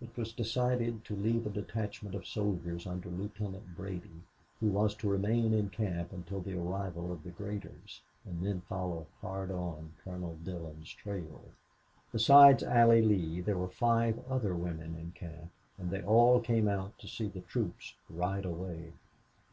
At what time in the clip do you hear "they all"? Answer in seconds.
15.92-16.40